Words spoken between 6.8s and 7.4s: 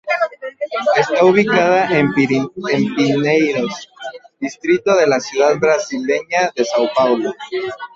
Paulo.